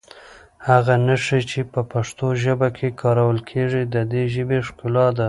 [0.69, 5.19] هغه نښې چې په پښتو ژبه کې کارول کېږي د دې ژبې ښکلا ده.